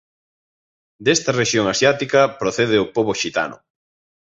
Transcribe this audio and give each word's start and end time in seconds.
Desta 1.05 1.35
rexión 1.39 1.65
asiática 1.73 2.21
procede 2.41 2.77
o 2.83 2.89
pobo 2.95 3.11
xitano. 3.21 3.57